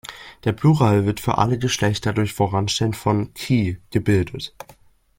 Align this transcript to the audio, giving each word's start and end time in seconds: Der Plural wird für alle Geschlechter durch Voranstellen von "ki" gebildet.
Der 0.45 0.51
Plural 0.51 1.05
wird 1.05 1.19
für 1.19 1.37
alle 1.37 1.59
Geschlechter 1.59 2.11
durch 2.11 2.33
Voranstellen 2.33 2.95
von 2.95 3.31
"ki" 3.35 3.77
gebildet. 3.91 4.55